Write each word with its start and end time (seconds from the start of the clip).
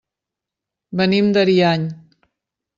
Venim 1.03 1.29
d'Ariany. 1.37 1.87